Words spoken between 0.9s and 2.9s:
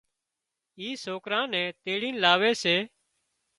سوڪران نين تيڙين لاوي سي۔